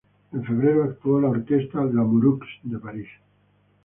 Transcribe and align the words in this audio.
En 0.33 0.43
febrero, 0.43 0.83
actuó 0.85 1.21
la 1.21 1.29
Orquesta 1.29 1.83
Lamoureux 1.83 2.39
de 2.63 2.79
París. 2.79 3.07